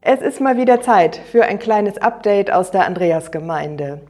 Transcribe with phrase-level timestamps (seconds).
[0.00, 4.00] Es ist mal wieder Zeit für ein kleines Update aus der Andreasgemeinde.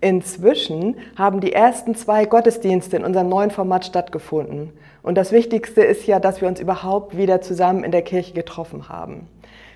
[0.00, 4.72] Inzwischen haben die ersten zwei Gottesdienste in unserem neuen Format stattgefunden.
[5.02, 8.88] Und das Wichtigste ist ja, dass wir uns überhaupt wieder zusammen in der Kirche getroffen
[8.88, 9.28] haben.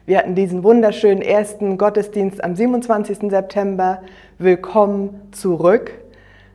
[0.07, 3.31] Wir hatten diesen wunderschönen ersten Gottesdienst am 27.
[3.31, 4.01] September.
[4.39, 5.93] Willkommen zurück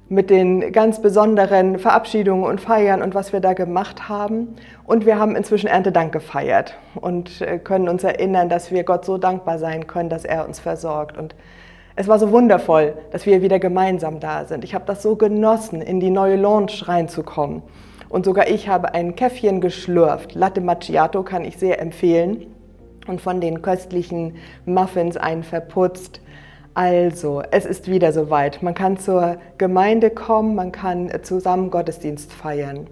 [0.07, 4.55] mit den ganz besonderen Verabschiedungen und Feiern und was wir da gemacht haben.
[4.85, 9.17] Und wir haben inzwischen Erntedank gefeiert und äh, können uns erinnern, dass wir Gott so
[9.17, 11.17] dankbar sein können, dass er uns versorgt.
[11.17, 11.35] Und
[11.95, 14.63] es war so wundervoll, dass wir wieder gemeinsam da sind.
[14.63, 17.63] Ich habe das so genossen, in die neue Lounge reinzukommen.
[18.09, 20.35] Und sogar ich habe ein Käffchen geschlürft.
[20.35, 22.47] Latte Macchiato kann ich sehr empfehlen.
[23.07, 24.35] Und von den köstlichen
[24.65, 26.21] Muffins einen verputzt.
[26.75, 28.61] Also, es ist wieder soweit.
[28.61, 32.87] Man kann zur Gemeinde kommen, man kann zusammen Gottesdienst feiern.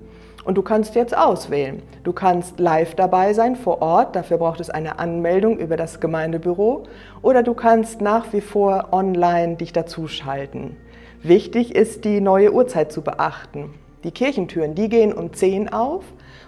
[0.45, 1.81] Und du kannst jetzt auswählen.
[2.05, 6.83] Du kannst live dabei sein vor Ort, dafür braucht es eine Anmeldung über das Gemeindebüro.
[7.21, 10.77] Oder du kannst nach wie vor online dich dazuschalten.
[11.21, 13.73] Wichtig ist die neue Uhrzeit zu beachten.
[14.05, 16.05] Die Kirchentüren, die gehen um 10 auf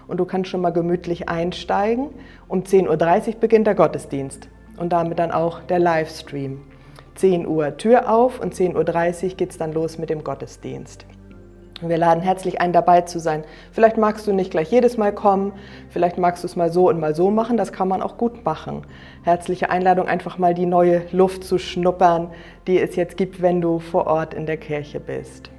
[0.08, 2.08] und du kannst schon mal gemütlich einsteigen.
[2.48, 6.62] Um 10.30 Uhr beginnt der Gottesdienst und damit dann auch der Livestream.
[7.16, 11.06] 10 Uhr Tür auf und 10.30 Uhr geht es dann los mit dem Gottesdienst.
[11.82, 13.44] Wir laden herzlich ein, dabei zu sein.
[13.70, 15.52] Vielleicht magst du nicht gleich jedes Mal kommen,
[15.90, 18.46] vielleicht magst du es mal so und mal so machen, das kann man auch gut
[18.46, 18.86] machen.
[19.24, 22.30] Herzliche Einladung, einfach mal die neue Luft zu schnuppern,
[22.66, 25.50] die es jetzt gibt, wenn du vor Ort in der Kirche bist.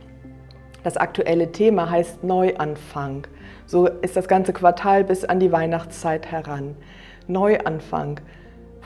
[0.83, 3.27] Das aktuelle Thema heißt Neuanfang.
[3.67, 6.75] So ist das ganze Quartal bis an die Weihnachtszeit heran.
[7.27, 8.21] Neuanfang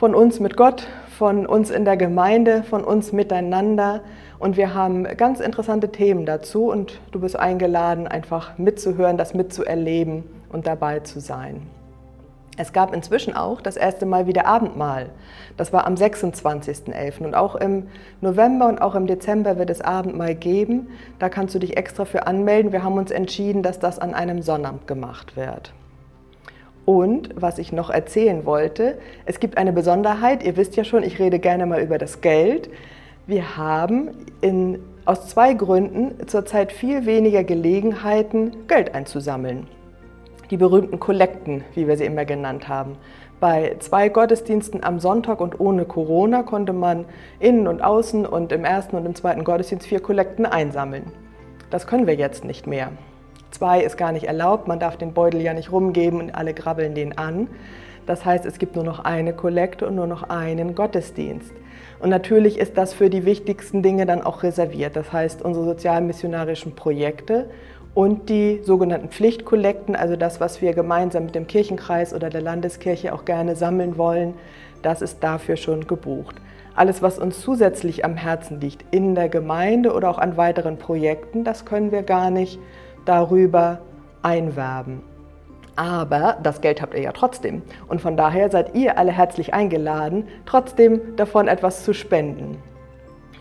[0.02, 4.00] von uns mit Gott, von uns in der Gemeinde, von uns miteinander.
[4.40, 10.24] Und wir haben ganz interessante Themen dazu und du bist eingeladen, einfach mitzuhören, das mitzuerleben
[10.50, 11.62] und dabei zu sein.
[12.56, 15.10] Es gab inzwischen auch das erste Mal wieder Abendmahl.
[15.56, 17.20] Das war am 26.11.
[17.22, 17.86] Und auch im
[18.20, 20.88] November und auch im Dezember wird es Abendmahl geben.
[21.20, 22.72] Da kannst du dich extra für anmelden.
[22.72, 25.72] Wir haben uns entschieden, dass das an einem Sonnabend gemacht wird.
[26.84, 31.18] Und was ich noch erzählen wollte, es gibt eine Besonderheit, ihr wisst ja schon, ich
[31.20, 32.70] rede gerne mal über das Geld.
[33.26, 34.10] Wir haben
[34.40, 39.68] in, aus zwei Gründen zurzeit viel weniger Gelegenheiten, Geld einzusammeln.
[40.50, 42.96] Die berühmten Kollekten, wie wir sie immer genannt haben.
[43.38, 47.06] Bei zwei Gottesdiensten am Sonntag und ohne Corona konnte man
[47.38, 51.12] innen und außen und im ersten und im zweiten Gottesdienst vier Kollekten einsammeln.
[51.70, 52.90] Das können wir jetzt nicht mehr.
[53.52, 56.94] Zwei ist gar nicht erlaubt, man darf den Beutel ja nicht rumgeben und alle grabbeln
[56.94, 57.48] den an.
[58.06, 61.52] Das heißt, es gibt nur noch eine Kollekte und nur noch einen Gottesdienst.
[62.00, 64.96] Und natürlich ist das für die wichtigsten Dinge dann auch reserviert.
[64.96, 67.50] Das heißt, unsere sozialmissionarischen Projekte
[67.94, 73.14] und die sogenannten Pflichtkollekten, also das, was wir gemeinsam mit dem Kirchenkreis oder der Landeskirche
[73.14, 74.32] auch gerne sammeln wollen,
[74.80, 76.36] das ist dafür schon gebucht.
[76.74, 81.44] Alles, was uns zusätzlich am Herzen liegt, in der Gemeinde oder auch an weiteren Projekten,
[81.44, 82.58] das können wir gar nicht
[83.04, 83.78] darüber
[84.22, 85.02] einwerben.
[85.76, 87.62] Aber das Geld habt ihr ja trotzdem.
[87.88, 92.58] Und von daher seid ihr alle herzlich eingeladen, trotzdem davon etwas zu spenden.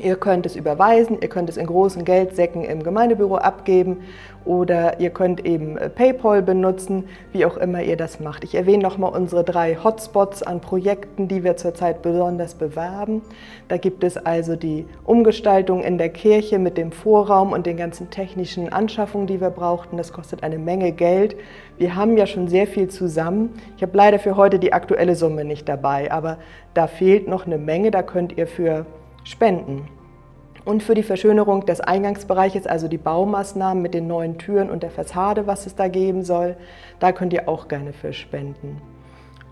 [0.01, 3.97] Ihr könnt es überweisen, ihr könnt es in großen Geldsäcken im Gemeindebüro abgeben
[4.45, 8.43] oder ihr könnt eben äh, PayPal benutzen, wie auch immer ihr das macht.
[8.43, 13.21] Ich erwähne nochmal unsere drei Hotspots an Projekten, die wir zurzeit besonders bewerben.
[13.67, 18.09] Da gibt es also die Umgestaltung in der Kirche mit dem Vorraum und den ganzen
[18.09, 19.97] technischen Anschaffungen, die wir brauchten.
[19.97, 21.35] Das kostet eine Menge Geld.
[21.77, 23.53] Wir haben ja schon sehr viel zusammen.
[23.77, 26.39] Ich habe leider für heute die aktuelle Summe nicht dabei, aber
[26.73, 27.91] da fehlt noch eine Menge.
[27.91, 28.87] Da könnt ihr für
[29.23, 29.87] spenden.
[30.63, 34.91] Und für die Verschönerung des Eingangsbereiches, also die Baumaßnahmen mit den neuen Türen und der
[34.91, 36.55] Fassade, was es da geben soll,
[36.99, 38.79] da könnt ihr auch gerne für spenden.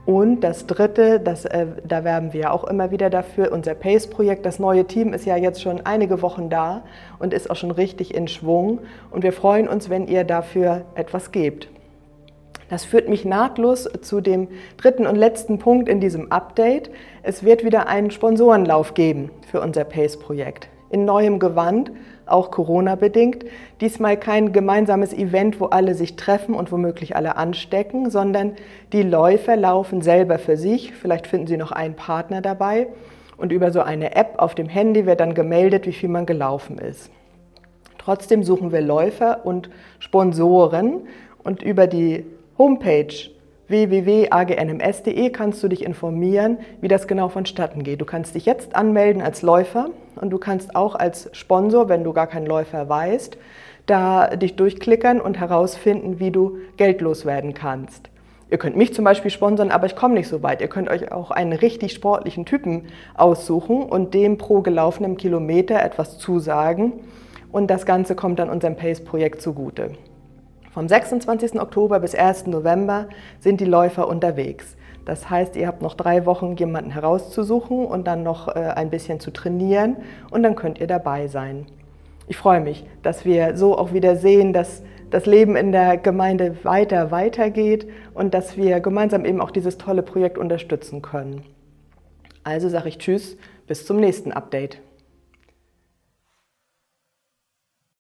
[0.06, 4.46] Und das Dritte, das, äh, da werben wir auch immer wieder dafür, unser PACE-Projekt.
[4.46, 6.84] Das neue Team ist ja jetzt schon einige Wochen da
[7.20, 8.80] und ist auch schon richtig in Schwung.
[9.12, 11.70] Und wir freuen uns, wenn ihr dafür etwas gebt.
[12.70, 14.48] Das führt mich nahtlos zu dem
[14.78, 16.92] dritten und letzten Punkt in diesem Update.
[17.24, 20.70] Es wird wieder einen Sponsorenlauf geben für unser PACE-Projekt.
[20.92, 21.92] In neuem Gewand,
[22.28, 23.46] auch Corona-bedingt.
[23.82, 28.54] Diesmal kein gemeinsames Event, wo alle sich treffen und womöglich alle anstecken, sondern
[28.94, 30.94] die Läufer laufen selber für sich.
[30.94, 32.88] Vielleicht finden sie noch einen Partner dabei.
[33.36, 36.78] Und über so eine App auf dem Handy wird dann gemeldet, wie viel man gelaufen
[36.78, 37.10] ist.
[37.98, 39.70] Trotzdem suchen wir Läufer und
[40.00, 41.08] Sponsoren
[41.44, 42.26] und über die
[42.60, 43.32] Homepage
[43.70, 48.02] www.agnms.de kannst du dich informieren, wie das genau vonstatten geht.
[48.02, 52.12] Du kannst dich jetzt anmelden als Läufer und du kannst auch als Sponsor, wenn du
[52.12, 53.38] gar keinen Läufer weißt,
[53.86, 58.10] da dich durchklickern und herausfinden, wie du geldlos werden kannst.
[58.52, 60.60] Ihr könnt mich zum Beispiel sponsern, aber ich komme nicht so weit.
[60.60, 66.18] Ihr könnt euch auch einen richtig sportlichen Typen aussuchen und dem pro gelaufenem Kilometer etwas
[66.18, 66.92] zusagen.
[67.54, 69.92] Und das Ganze kommt dann unserem PACE-Projekt zugute.
[70.72, 71.60] Vom 26.
[71.60, 72.46] Oktober bis 1.
[72.48, 73.08] November
[73.40, 74.78] sind die Läufer unterwegs.
[75.04, 79.20] Das heißt, ihr habt noch drei Wochen, jemanden herauszusuchen und dann noch äh, ein bisschen
[79.20, 79.98] zu trainieren
[80.30, 81.66] und dann könnt ihr dabei sein.
[82.28, 86.64] Ich freue mich, dass wir so auch wieder sehen, dass das Leben in der Gemeinde
[86.64, 91.44] weiter weitergeht und dass wir gemeinsam eben auch dieses tolle Projekt unterstützen können.
[92.44, 94.80] Also sage ich Tschüss, bis zum nächsten Update.